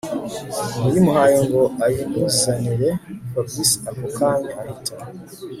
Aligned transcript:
uyimuhaye 0.87 1.37
ngo 1.47 1.61
ayimuzanire 1.85 2.89
Fabric 3.29 3.69
ako 3.89 4.05
kanya 4.17 4.51
ahita 4.61 4.93